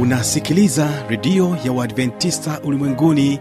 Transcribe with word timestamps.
unasikiliza 0.00 0.88
redio 1.08 1.56
ya 1.64 1.72
uadventista 1.72 2.60
ulimwenguni 2.64 3.40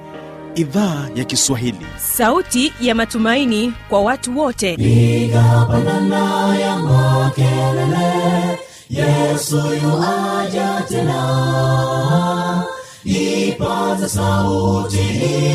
idhaa 0.55 1.07
ya 1.15 1.23
kiswahili. 1.23 1.85
Sauti 1.97 2.73
ya 2.81 2.95
matumaini 2.95 3.73
kwa 3.89 4.01
watu 4.01 4.39
wote. 4.39 4.73
Igapandana 4.73 6.57
ya 6.59 6.75
makelele 6.79 8.59
yesu 8.89 9.55
yuaja 9.83 10.83
tena. 10.89 12.63
Ipaza 13.03 14.09
sauti 14.09 14.99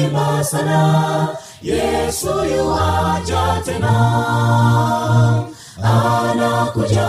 imba 0.05 0.45
sana 0.45 1.29
yesu 1.63 2.29
yuaja 2.29 3.63
tena. 3.65 3.95
Anakuja 5.83 7.09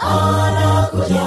anakuja 0.00 1.26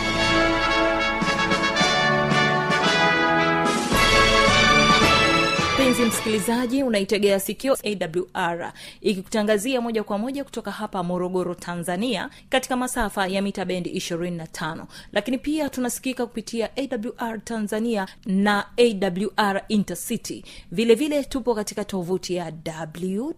msikilizaji 6.21 6.83
unaitegea 6.83 7.39
sikio 7.39 7.77
awr 8.33 8.73
ikikutangazia 9.01 9.81
moja 9.81 10.03
kwa 10.03 10.17
moja 10.17 10.43
kutoka 10.43 10.71
hapa 10.71 11.03
morogoro 11.03 11.55
tanzania 11.55 12.29
katika 12.49 12.77
masafa 12.77 13.27
ya 13.27 13.41
mita 13.41 13.65
bendi 13.65 13.89
25 13.89 14.85
lakini 15.11 15.37
pia 15.37 15.69
tunasikika 15.69 16.25
kupitia 16.25 16.69
awr 16.77 17.43
tanzania 17.43 18.07
na 18.25 18.65
awr 18.77 19.61
intercity. 19.67 20.43
Vilevile 20.71 21.09
vile 21.15 21.23
tupo 21.23 21.55
katika 21.55 21.85
tovuti 21.85 22.35
ya 22.35 22.53
wwwawr 22.89 23.33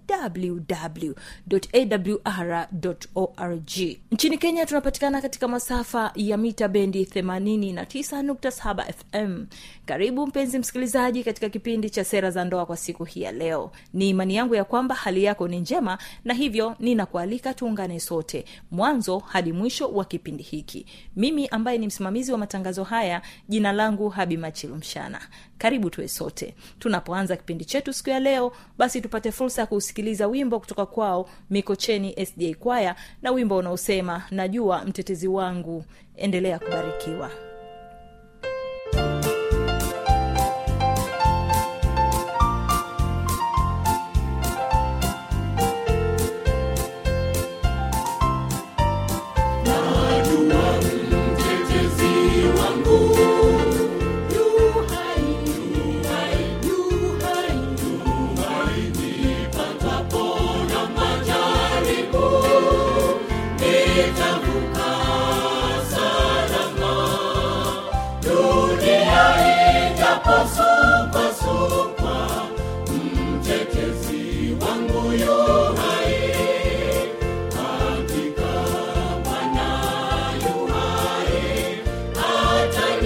org. 3.16 3.72
Nchini 4.12 4.38
kenya 4.38 4.66
tunapatikana 4.66 5.22
katika 5.22 5.47
masafa 5.47 6.12
ya 6.16 6.38
mita 6.38 6.68
bendi 6.68 7.03
89.7 7.03 8.94
fm 8.94 9.45
karibu 9.86 10.28
mpenzi 10.28 10.59
msikilizaji 10.59 11.23
katika 11.23 11.50
kipindi 11.50 11.90
cha 11.90 12.03
sera 12.03 12.31
za 12.31 12.45
ndoa 12.45 12.66
kwa 12.66 12.78
siku 12.84 13.03
hii 13.03 13.22
ya 13.22 13.31
leo. 13.31 13.72
Ni 13.94 14.09
imani 14.09 14.36
yangu 14.36 14.56
ya 14.56 14.64
kwamba 14.64 14.95
hali 14.95 15.23
yako 15.23 15.48
ni 15.48 15.59
njema 15.59 15.98
na 16.26 16.34
hivyo 16.34 16.76
ninakualika 16.80 17.53
tuungane 17.53 18.00
sote 18.00 18.45
mwanzo 18.72 19.20
hadi 19.20 19.53
mwisho 19.53 19.88
wa 19.88 20.06
kipindi 20.06 20.44
hiki. 20.44 20.86
Mimi 21.16 21.48
ambaye 21.48 21.78
ni 21.78 21.88
msimamizi 21.88 22.31
wa 22.31 22.38
matangazo 22.38 22.84
haya 22.84 23.22
jina 23.50 23.72
langu 23.72 24.09
habi 24.09 24.38
machilu 24.38 24.75
mshana. 24.75 25.22
Karibu 25.58 25.90
tuwe 25.90 26.08
sote. 26.08 26.56
Tunapoanza 26.80 27.36
kipindi 27.38 27.66
chetu 27.66 27.94
siku 27.94 28.09
ya 28.09 28.20
leo 28.20 28.52
basi 28.78 29.02
tupate 29.02 29.31
fursa 29.31 29.62
ya 29.62 29.66
kuusikiliza 29.68 30.28
wimbo 30.28 30.59
kutoka 30.59 30.86
kwao 30.86 31.30
mikocheni 31.50 32.25
sda 32.25 32.53
kwaya 32.59 32.95
na 33.22 33.31
wimbo 33.31 33.58
unaosema 33.58 34.23
najua 34.31 34.86
mtetezi 34.86 35.28
wangu 35.28 35.86
endelea 36.16 36.59
kubarikiwa 36.59 37.31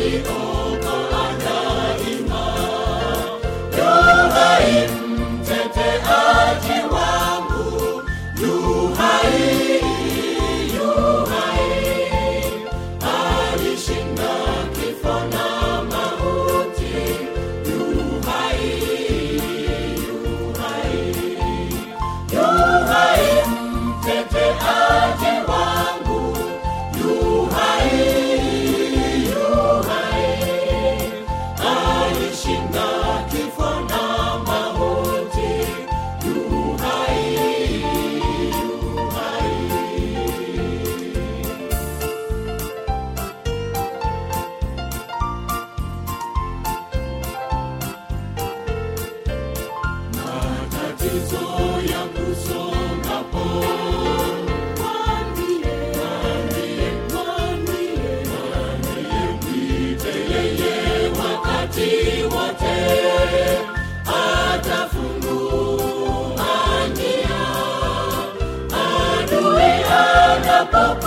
be 0.07 0.36
Oh. 70.79 71.06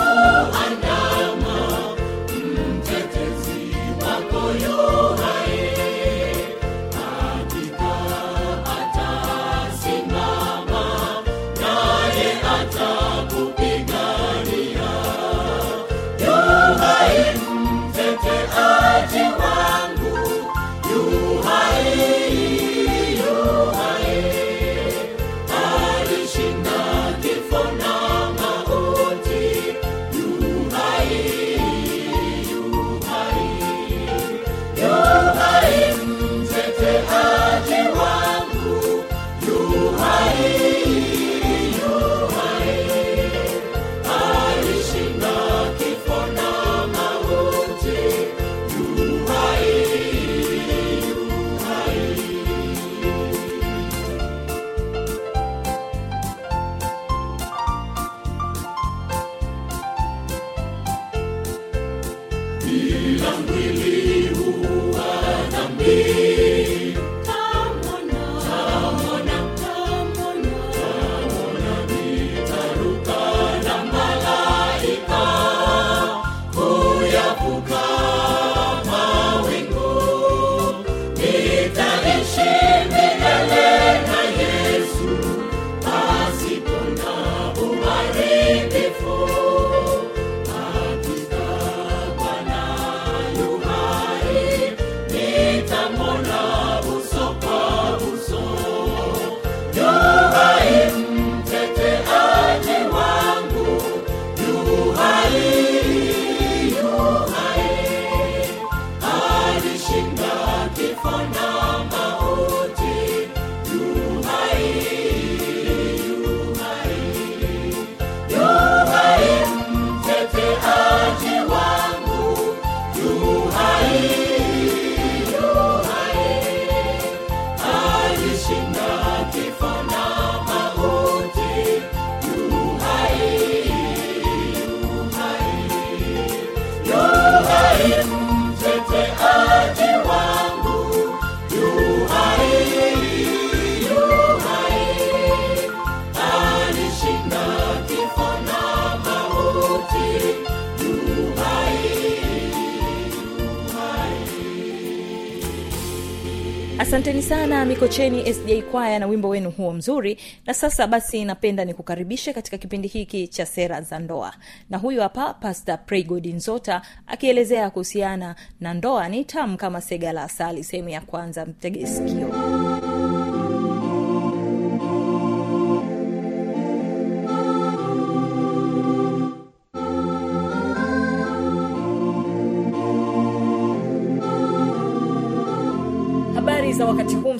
Asanteni 156.91 157.21
sana 157.21 157.65
mikocheni 157.65 158.33
sj 158.33 158.61
kwaya 158.71 158.99
na 158.99 159.07
wimbo 159.07 159.29
wenu 159.29 159.51
huo 159.51 159.73
mzuri. 159.73 160.17
Na 160.45 160.53
sasa 160.53 160.87
basi 160.87 161.25
napenda 161.25 161.65
nikukaribishe 161.65 162.33
katika 162.33 162.57
kipindi 162.57 162.87
hiki 162.87 163.27
cha 163.27 163.45
sera 163.45 163.81
za 163.81 163.99
ndoa. 163.99 164.33
Na 164.69 164.77
huyu 164.77 165.01
hapa 165.01 165.33
pasta 165.33 165.77
praygod 165.77 166.25
nzota 166.27 166.81
akielezea 167.07 167.69
kuhusiana 167.69 168.35
na 168.59 168.73
ndoa. 168.73 169.09
Ni 169.09 169.25
tamu 169.25 169.57
kama 169.57 169.81
sega 169.81 170.11
la 170.13 170.23
asali 170.23 170.63
sehemu 170.63 170.89
ya 170.89 171.01
kwanza 171.01 171.45
mtege 171.45 171.85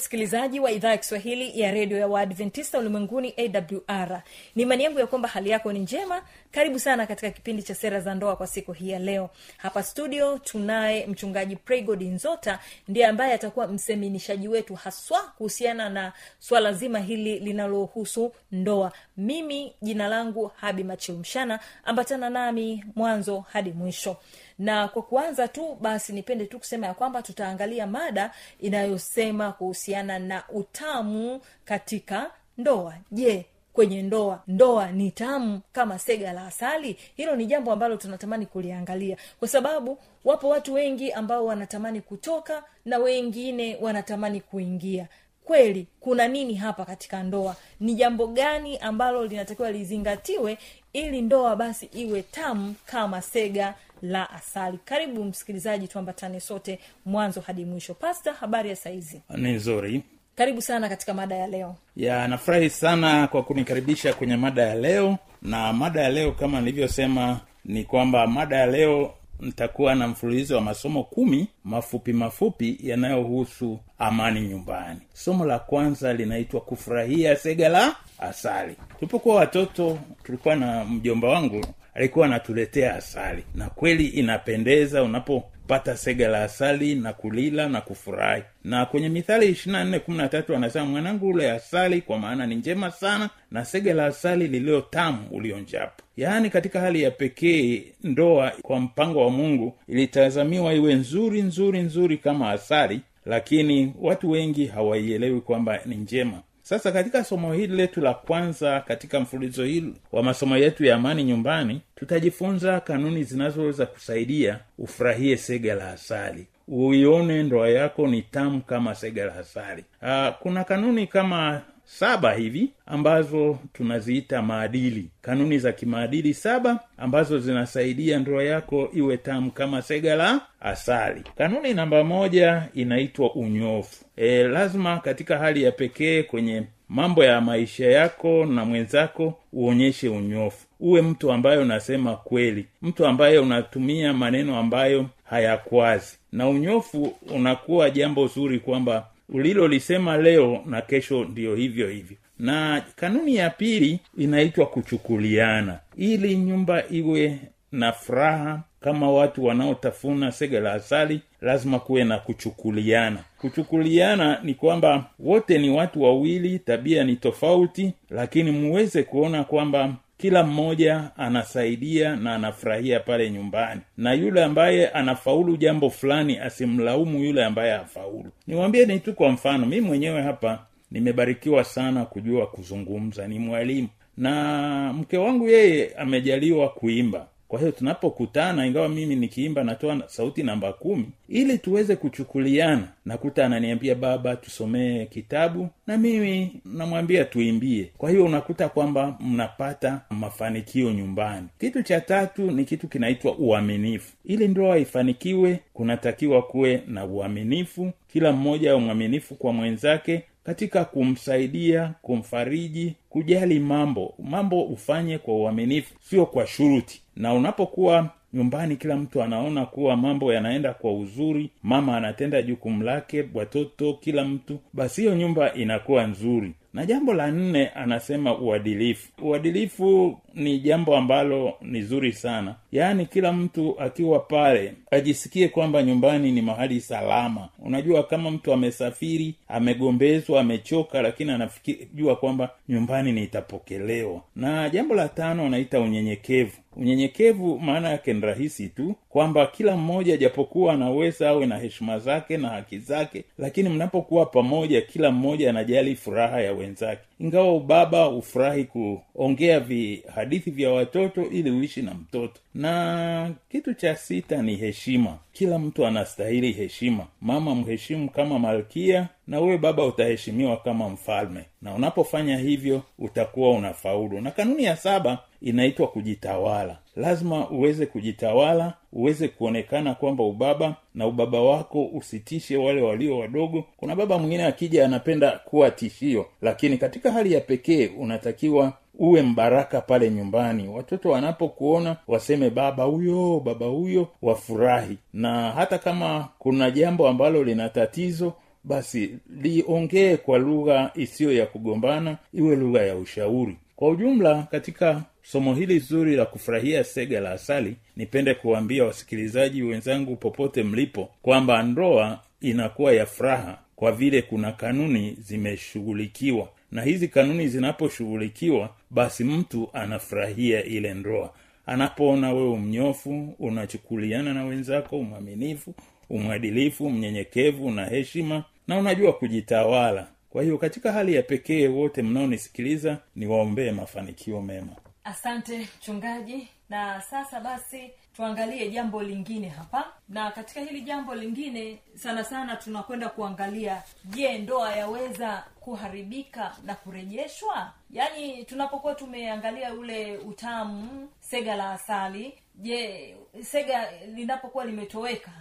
msikilizaji 0.01 0.59
wa 0.59 0.71
idhaa 0.71 0.89
ya 0.89 0.97
kiswahili 0.97 1.59
ya 1.59 1.71
redio 1.71 1.97
ya 1.97 2.07
waadventista 2.07 2.79
ulimwenguni 2.79 3.33
awr 3.37 4.21
ni 4.55 4.63
imani 4.63 4.83
yangu 4.83 4.99
ya 4.99 5.07
kwamba 5.07 5.27
hali 5.29 5.49
yako 5.49 5.73
ni 5.73 5.79
njema. 5.79 6.21
Karibu 6.51 6.79
sana 6.79 7.07
katika 7.07 7.31
kipindi 7.31 7.63
cha 7.63 7.75
sera 7.75 7.99
za 7.99 8.15
ndoa 8.15 8.35
kwa 8.35 8.47
siku 8.47 8.71
hii 8.73 8.89
ya 8.89 8.99
leo. 8.99 9.29
Hapa 9.57 9.83
studio 9.83 10.37
tunaye 10.37 11.05
mchungaji 11.07 11.55
pregod 11.55 12.01
nzota 12.03 12.59
ndiye 12.87 13.05
ambaye 13.07 13.33
atakuwa 13.33 13.67
mseminishaji 13.67 14.47
wetu 14.47 14.75
haswa 14.75 15.21
kuhusiana 15.37 15.89
na 15.89 16.13
swala 16.39 16.73
zima 16.73 16.99
hili 16.99 17.39
linalohusu 17.39 18.33
ndoa. 18.51 18.91
Mimi 19.17 19.73
jina 19.81 20.07
langu 20.07 20.47
habi 20.55 20.83
machilumshana 20.83 21.59
ambatana 21.85 22.29
nami 22.29 22.83
mwanzo 22.95 23.39
hadi 23.39 23.71
mwisho 23.71 24.17
na 24.59 24.87
kwa 24.87 25.01
kuanza 25.01 25.47
tu 25.47 25.77
basi 25.81 26.13
nipende 26.13 26.45
tu 26.45 26.59
kusema 26.59 26.87
ya 26.87 26.93
kwamba 26.93 27.21
tutaangalia 27.21 27.87
mada 27.87 28.31
inayosema 28.59 29.51
kuhusiana 29.51 30.19
na 30.19 30.43
utamu 30.49 31.41
katika 31.65 32.31
ndoa. 32.57 32.93
Je 33.11 33.45
kwenye 33.73 34.01
ndoa 34.01 34.43
ndoa 34.47 34.91
ni 34.91 35.11
tamu 35.11 35.61
kama 35.71 35.99
sega 35.99 36.33
la 36.33 36.45
asali? 36.45 36.97
Hilo 37.15 37.35
ni 37.35 37.45
jambo 37.45 37.71
ambalo 37.71 37.97
tunatamani 37.97 38.45
kuliangalia. 38.45 39.17
Kwa 39.39 39.47
sababu 39.47 39.97
wapo 40.25 40.49
watu 40.49 40.73
wengi 40.73 41.11
ambao 41.11 41.45
wanatamani 41.45 42.01
kutoka 42.01 42.63
na 42.85 42.97
wengine 42.97 43.77
wanatamani 43.81 44.41
kuingia. 44.41 45.07
Kweli 45.43 45.87
kuna 45.99 46.27
nini 46.27 46.53
hapa 46.55 46.85
katika 46.85 47.23
ndoa? 47.23 47.55
Ni 47.79 47.93
jambo 47.95 48.27
gani 48.27 48.77
ambalo 48.77 49.25
linatakiwa 49.25 49.71
lizingatiwe 49.71 50.57
ili 50.93 51.21
ndoa 51.21 51.55
basi 51.55 51.85
iwe 51.85 52.21
tamu 52.21 52.75
kama 52.85 53.21
sega 53.21 53.73
la 54.01 54.29
asali. 54.29 54.79
Karibu 54.85 55.23
msikilizaji 55.23 55.87
tuambatane 55.87 56.39
sote 56.39 56.79
mwanzo 57.05 57.41
hadi 57.41 57.65
mwisho. 57.65 57.93
Pasta 57.93 58.33
habari 58.33 58.69
ya 58.69 58.75
saizi? 58.75 59.21
Ni 59.37 59.51
nzuri. 59.51 60.03
Karibu 60.35 60.61
sana 60.61 60.89
katika 60.89 61.13
mada 61.13 61.35
ya 61.35 61.47
leo. 61.47 61.75
Ya 61.95 62.27
nafurahi 62.27 62.69
sana 62.69 63.27
kwa 63.27 63.43
kunikaribisha 63.43 64.13
kwenye 64.13 64.37
mada 64.37 64.61
ya 64.63 64.75
leo. 64.75 65.17
Na 65.41 65.73
mada 65.73 66.01
ya 66.01 66.09
leo 66.09 66.31
kama 66.31 66.59
nilivyosema 66.59 67.39
ni 67.65 67.83
kwamba 67.83 68.27
mada 68.27 68.55
ya 68.57 68.65
leo 68.65 69.13
nitakuwa 69.39 69.95
na 69.95 70.07
mfululizo 70.07 70.55
wa 70.55 70.61
masomo 70.61 71.03
kumi 71.03 71.47
mafupi 71.63 72.13
mafupi 72.13 72.77
yanayohusu 72.83 73.79
amani 73.99 74.41
nyumbani. 74.41 74.99
Somo 75.13 75.45
la 75.45 75.59
kwanza 75.59 76.13
linaitwa 76.13 76.61
kufurahia 76.61 77.35
sega 77.35 77.69
la 77.69 77.95
asali. 78.19 78.75
Tulipokuwa 78.99 79.35
watoto 79.35 79.99
tulikuwa 80.23 80.55
na 80.55 80.85
mjomba 80.85 81.27
wangu 81.29 81.65
alikuwa 81.93 82.25
anatuletea 82.25 82.95
asali. 82.95 83.43
Na 83.55 83.69
kweli 83.69 84.07
inapendeza 84.07 85.03
unapopata 85.03 85.97
sega 85.97 86.27
la 86.27 86.43
asali 86.43 86.95
na 86.95 87.13
kulila 87.13 87.69
na 87.69 87.81
kufurahi. 87.81 88.43
Na 88.63 88.85
kwenye 88.85 89.09
mithali 89.09 89.49
ishirina 89.49 89.83
nne 89.83 89.99
kumi 89.99 90.17
na 90.17 90.27
tatu 90.27 90.55
anasema 90.55 90.85
mwanangu 90.85 91.27
ule 91.27 91.51
asali 91.51 92.01
kwa 92.01 92.19
maana 92.19 92.47
ni 92.47 92.55
njema 92.55 92.91
sana 92.91 93.29
na 93.51 93.65
sega 93.65 93.93
la 93.93 94.05
asali 94.05 94.47
lililo 94.47 94.81
tamu 94.81 95.27
ulionjapo 95.31 96.03
yaani 96.17 96.49
katika 96.49 96.79
hali 96.79 97.01
ya 97.03 97.11
pekee 97.11 97.83
ndoa 98.03 98.51
kwa 98.61 98.79
mpango 98.79 99.19
wa 99.23 99.29
mungu 99.29 99.77
ilitazamiwa 99.87 100.73
iwe 100.73 100.93
nzuri 100.95 101.41
nzuri 101.41 101.81
nzuri 101.81 102.17
kama 102.17 102.49
asali 102.51 103.01
lakini 103.25 103.93
watu 104.01 104.29
wengi 104.31 104.65
hawaielewi 104.67 105.41
kwamba 105.41 105.79
ni 105.85 105.95
njema 105.95 106.41
sasa 106.71 106.91
katika 106.91 107.23
somo 107.23 107.53
hili 107.53 107.75
letu 107.75 108.01
la 108.01 108.13
kwanza 108.13 108.79
katika 108.81 109.19
mfululizo 109.19 109.63
hili 109.63 109.93
wa 110.11 110.23
masomo 110.23 110.57
yetu 110.57 110.85
ya 110.85 110.95
amani 110.95 111.23
nyumbani 111.23 111.81
tutajifunza 111.95 112.79
kanuni 112.79 113.23
zinazoweza 113.23 113.85
kusaidia 113.85 114.59
ufurahie 114.77 115.37
sega 115.37 115.75
la 115.75 115.89
asali. 115.91 116.47
Uione 116.67 117.43
ndoa 117.43 117.69
yako 117.69 118.07
ni 118.07 118.21
tamu 118.21 118.61
kama 118.61 118.95
sega 118.95 119.25
la 119.25 119.35
asali. 119.35 119.83
Aa, 120.01 120.31
kuna 120.31 120.63
kanuni 120.63 121.07
kama 121.07 121.61
saba 121.93 122.33
hivi 122.33 122.69
ambazo 122.85 123.57
tunaziita 123.73 124.41
maadili. 124.41 125.09
Kanuni 125.21 125.59
za 125.59 125.71
kimaadili 125.71 126.33
saba 126.33 126.79
ambazo 126.97 127.39
zinasaidia 127.39 128.19
ndoa 128.19 128.43
yako 128.43 128.89
iwe 128.93 129.17
tamu 129.17 129.51
kama 129.51 129.81
sega 129.81 130.15
la 130.15 130.41
asali. 130.61 131.23
Kanuni 131.37 131.73
namba 131.73 132.03
moja 132.03 132.63
inaitwa 132.73 133.33
unyofu. 133.35 134.05
E, 134.17 134.43
lazima 134.43 134.97
katika 134.99 135.37
hali 135.37 135.63
ya 135.63 135.71
pekee 135.71 136.23
kwenye 136.23 136.63
mambo 136.89 137.23
ya 137.23 137.41
maisha 137.41 137.85
yako 137.85 138.45
na 138.45 138.65
mwenzako 138.65 139.33
uonyeshe 139.53 140.09
unyofu. 140.09 140.67
Uwe 140.79 141.01
mtu 141.01 141.31
ambaye 141.31 141.57
unasema 141.57 142.15
kweli. 142.15 142.65
Mtu 142.81 143.05
ambaye 143.05 143.39
unatumia 143.39 144.13
maneno 144.13 144.57
ambayo 144.57 145.05
hayakwazi 145.23 146.17
na 146.31 146.49
unyofu 146.49 147.13
unakuwa 147.35 147.89
jambo 147.89 148.27
zuri 148.27 148.59
kwamba 148.59 149.07
ulilolisema 149.31 150.17
leo 150.17 150.61
na 150.65 150.81
kesho 150.81 151.23
ndiyo 151.23 151.55
hivyo 151.55 151.87
hivyo. 151.89 152.17
Na 152.39 152.83
kanuni 152.95 153.35
ya 153.35 153.49
pili 153.49 153.99
inaitwa 154.17 154.65
kuchukuliana. 154.65 155.79
Ili 155.97 156.35
nyumba 156.37 156.83
iwe 156.89 157.39
na 157.71 157.91
furaha 157.91 158.61
kama 158.81 159.11
watu 159.11 159.45
wanaotafuna 159.45 160.31
sega 160.31 160.59
la 160.59 160.73
asali 160.73 161.21
lazima 161.41 161.79
kuwe 161.79 162.03
na 162.03 162.17
kuchukuliana. 162.19 163.19
Kuchukuliana 163.37 164.39
ni 164.43 164.53
kwamba 164.53 165.05
wote 165.19 165.57
ni 165.57 165.69
watu 165.69 166.01
wawili 166.01 166.59
tabia 166.59 167.03
ni 167.03 167.15
tofauti 167.15 167.93
lakini 168.09 168.51
muweze 168.51 169.03
kuona 169.03 169.43
kwamba 169.43 169.93
kila 170.21 170.43
mmoja 170.43 171.11
anasaidia 171.17 172.15
na 172.15 172.35
anafurahia 172.35 172.99
pale 172.99 173.31
nyumbani. 173.31 173.81
Na 173.97 174.13
yule 174.13 174.43
ambaye 174.43 174.87
anafaulu 174.87 175.57
jambo 175.57 175.89
fulani 175.89 176.37
asimlaumu 176.39 177.19
yule 177.23 177.45
ambaye 177.45 177.71
hafaulu. 177.71 178.31
Niwambie 178.47 178.85
ni 178.85 178.99
tu 178.99 179.13
kwa 179.13 179.29
mfano 179.29 179.65
mi 179.65 179.81
mwenyewe 179.81 180.21
hapa 180.21 180.65
nimebarikiwa 180.91 181.63
sana 181.63 182.05
kujua 182.05 182.47
kuzungumza 182.47 183.27
ni 183.27 183.39
mwalimu. 183.39 183.87
Na 184.17 184.93
mke 184.93 185.17
wangu 185.17 185.47
yeye 185.49 185.91
amejaliwa 185.97 186.69
kuimba 186.69 187.27
kwa 187.51 187.59
hiyo 187.59 187.71
tunapokutana 187.71 188.65
ingawa 188.65 188.89
mimi 188.89 189.15
nikiimba 189.15 189.63
natoa 189.63 190.03
sauti 190.07 190.43
namba 190.43 190.73
kumi 190.73 191.05
ili 191.29 191.57
tuweze 191.57 191.95
kuchukuliana 191.95 192.87
nakuta 193.05 193.45
ananiambia 193.45 193.95
baba 193.95 194.35
tusomee 194.35 195.05
kitabu 195.05 195.69
na 195.87 195.97
mimi 195.97 196.61
namwambia 196.65 197.25
tuimbie. 197.25 197.91
Kwa 197.97 198.09
hiyo 198.09 198.25
unakuta 198.25 198.69
kwamba 198.69 199.17
mnapata 199.19 200.01
mafanikio 200.09 200.93
nyumbani. 200.93 201.47
Kitu 201.59 201.83
cha 201.83 202.01
tatu 202.01 202.51
ni 202.51 202.65
kitu 202.65 202.87
kinaitwa 202.87 203.35
uaminifu. 203.37 204.13
Ili 204.25 204.47
ndoa 204.47 204.77
ifanikiwe 204.77 205.59
kunatakiwa 205.73 206.41
kuwe 206.41 206.83
na 206.87 207.05
uaminifu. 207.05 207.91
Kila 208.13 208.31
mmoja 208.31 208.77
mwaminifu 208.77 209.35
kwa 209.35 209.53
mwenzake 209.53 210.23
katika 210.43 210.85
kumsaidia 210.85 211.93
kumfariji 212.01 212.93
kujali 213.09 213.59
mambo. 213.59 214.13
Mambo 214.19 214.63
ufanye 214.63 215.17
kwa 215.17 215.35
uaminifu 215.35 215.93
sio 216.01 216.25
kwa 216.25 216.47
shuruti. 216.47 217.01
Na 217.15 217.33
unapokuwa 217.33 218.09
nyumbani 218.33 218.75
kila 218.75 218.95
mtu 218.95 219.23
anaona 219.23 219.65
kuwa 219.65 219.97
mambo 219.97 220.33
yanaenda 220.33 220.73
kwa 220.73 220.93
uzuri 220.93 221.49
mama 221.63 221.97
anatenda 221.97 222.41
jukumu 222.41 222.83
lake 222.83 223.25
watoto 223.33 223.93
kila 223.93 224.25
mtu 224.25 224.59
basi 224.73 225.01
hiyo 225.01 225.15
nyumba 225.15 225.53
inakuwa 225.53 226.07
nzuri. 226.07 226.53
Na 226.73 226.85
jambo 226.85 227.13
la 227.13 227.31
nne 227.31 227.67
anasema 227.67 228.37
uadilifu. 228.39 229.09
Uadilifu 229.21 230.17
ni 230.33 230.59
jambo 230.59 230.97
ambalo 230.97 231.53
ni 231.61 231.81
zuri 231.81 232.13
sana 232.13 232.55
yaani 232.71 233.05
kila 233.05 233.33
mtu 233.33 233.79
akiwa 233.79 234.19
pale 234.19 234.73
ajisikie 234.91 235.47
kwamba 235.47 235.83
nyumbani 235.83 236.31
ni 236.31 236.41
mahali 236.41 236.81
salama. 236.81 237.49
Unajua 237.59 238.03
kama 238.03 238.31
mtu 238.31 238.53
amesafiri 238.53 239.35
amegombezwa 239.47 240.41
amechoka 240.41 241.01
lakini 241.01 241.31
anafikijua 241.31 242.15
kwamba 242.15 242.49
nyumbani 242.69 243.11
nitapokelewa. 243.11 244.21
Na 244.35 244.69
jambo 244.69 244.95
la 244.95 245.07
tano 245.09 245.45
anaita 245.45 245.79
unyenyekevu. 245.79 246.57
Unyenyekevu 246.75 247.59
maana 247.59 247.89
yake 247.89 248.13
ni 248.13 248.21
rahisi 248.21 248.67
tu 248.67 248.95
kwamba 249.09 249.45
kila 249.45 249.77
mmoja 249.77 250.17
japokuwa 250.17 250.73
anaweza 250.73 251.29
awe 251.29 251.45
na 251.45 251.57
heshima 251.57 251.99
zake 251.99 252.37
na 252.37 252.49
haki 252.49 252.79
zake 252.79 253.23
lakini 253.37 253.69
mnapokuwa 253.69 254.25
pamoja 254.25 254.81
kila 254.81 255.11
mmoja 255.11 255.49
anajali 255.49 255.95
furaha 255.95 256.41
ya 256.41 256.53
wenzake. 256.53 257.01
Ingawa 257.19 257.53
ubaba 257.55 258.03
hufurahi 258.05 258.63
kuongea 258.63 259.59
vihadithi 259.59 260.51
vya 260.51 260.71
watoto 260.71 261.25
ili 261.31 261.51
uishi 261.51 261.81
na 261.81 261.93
mtoto 261.93 262.39
na 262.55 263.31
kitu 263.49 263.73
cha 263.73 263.95
sita 263.95 264.41
ni 264.41 264.55
heshima. 264.55 265.17
Kila 265.33 265.59
mtu 265.59 265.85
anastahili 265.85 266.51
heshima. 266.51 267.07
Mama 267.21 267.55
mheshimu 267.55 268.09
kama 268.09 268.39
malkia 268.39 269.07
na 269.27 269.39
wewe 269.39 269.57
baba 269.57 269.85
utaheshimiwa 269.85 270.57
kama 270.57 270.89
mfalme. 270.89 271.45
Na 271.61 271.73
unapofanya 271.75 272.37
hivyo 272.37 272.81
utakuwa 272.99 273.51
unafaulu. 273.51 274.21
Na 274.21 274.31
kanuni 274.31 274.63
ya 274.63 274.75
saba 274.75 275.19
inaitwa 275.41 275.87
kujitawala. 275.87 276.77
Lazima 276.95 277.49
uweze 277.49 277.85
kujitawala 277.85 278.73
uweze 278.93 279.27
kuonekana 279.27 279.95
kwamba 279.95 280.23
ubaba 280.23 280.75
na 280.95 281.07
ubaba 281.07 281.41
wako 281.41 281.85
usitishe 281.85 282.57
wale 282.57 282.81
walio 282.81 283.17
wadogo. 283.19 283.65
Kuna 283.77 283.95
baba 283.95 284.17
mwingine 284.17 284.43
akija 284.45 284.85
anapenda 284.85 285.31
kuwa 285.31 285.71
tishio 285.71 286.25
lakini 286.41 286.77
katika 286.77 287.11
hali 287.11 287.33
ya 287.33 287.41
pekee 287.41 287.87
unatakiwa 287.87 288.73
uwe 289.01 289.21
mbaraka 289.21 289.81
pale 289.81 290.09
nyumbani. 290.11 290.67
Watoto 290.67 291.09
wanapokuona 291.09 291.97
waseme 292.07 292.49
baba 292.49 292.83
huyo 292.83 293.39
baba 293.45 293.65
huyo 293.65 294.07
wafurahi. 294.21 294.97
Na 295.13 295.51
hata 295.51 295.77
kama 295.77 296.27
kuna 296.39 296.71
jambo 296.71 297.07
ambalo 297.07 297.43
lina 297.43 297.69
tatizo 297.69 298.33
basi 298.63 299.17
liongee 299.41 300.17
kwa 300.17 300.37
lugha 300.39 300.91
isiyo 300.95 301.33
ya 301.33 301.45
kugombana 301.45 302.17
iwe 302.33 302.55
lugha 302.55 302.81
ya 302.81 302.95
ushauri. 302.95 303.57
Kwa 303.75 303.89
ujumla 303.89 304.43
katika 304.51 305.03
somo 305.23 305.53
hili 305.55 305.79
zuri 305.79 306.15
la 306.15 306.25
kufurahia 306.25 306.83
sega 306.83 307.19
la 307.19 307.31
asali 307.31 307.75
nipende 307.95 308.33
kuwaambia 308.33 308.83
wasikilizaji 308.83 309.63
wenzangu 309.63 310.15
popote 310.15 310.63
mlipo 310.63 311.09
kwamba 311.21 311.63
ndoa 311.63 312.19
inakuwa 312.41 312.93
ya 312.93 313.05
furaha 313.05 313.57
kwa 313.75 313.91
vile 313.91 314.21
kuna 314.21 314.51
kanuni 314.51 315.17
zimeshughulikiwa 315.19 316.47
na 316.71 316.81
hizi 316.81 317.07
kanuni 317.07 317.47
zinaposhughulikiwa 317.47 318.75
basi 318.89 319.23
mtu 319.23 319.69
anafurahia 319.73 320.63
ile 320.63 320.93
ndoa. 320.93 321.33
Anapoona 321.65 322.33
wewe 322.33 322.57
mnyofu 322.57 323.35
unachukuliana 323.39 324.33
na 324.33 324.45
wenzako 324.45 324.97
umwaminifu 324.99 325.73
umwadilifu 326.09 326.89
mnyenyekevu 326.89 327.71
na 327.71 327.85
heshima 327.85 328.43
na 328.67 328.77
unajua 328.77 329.13
kujitawala. 329.13 330.07
Kwa 330.29 330.43
hiyo 330.43 330.57
katika 330.57 330.91
hali 330.91 331.15
ya 331.15 331.23
pekee 331.23 331.67
wote 331.67 332.01
mnaonisikiliza 332.01 332.97
niwaombee 333.15 333.71
mafanikio 333.71 334.41
mema. 334.41 334.75
Asante 335.03 335.67
mchungaji 335.79 336.47
na 336.71 337.01
sasa 337.01 337.39
basi 337.39 337.91
tuangalie 338.15 338.69
jambo 338.69 339.03
lingine 339.03 339.49
hapa. 339.49 339.85
Na 340.09 340.31
katika 340.31 340.59
hili 340.61 340.81
jambo 340.81 341.15
lingine 341.15 341.77
sana 341.95 342.23
sana 342.23 342.55
tunakwenda 342.55 343.09
kuangalia 343.09 343.83
je 344.05 344.37
ndoa 344.37 344.75
yaweza 344.75 345.43
kuharibika 345.59 346.55
na 346.65 346.75
kurejeshwa? 346.75 347.71
Yaani 347.89 348.45
tunapokuwa 348.45 348.95
tumeangalia 348.95 349.73
ule 349.73 350.17
utamu 350.17 351.09
sega 351.19 351.55
la 351.55 351.71
asali 351.71 352.33
je 352.55 353.15
sega 353.41 353.91
linapokuwa 354.15 354.65
limetoweka 354.65 355.31